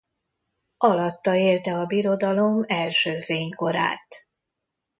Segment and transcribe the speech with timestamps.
[0.77, 4.27] Alatta élte a birodalom első fénykorát.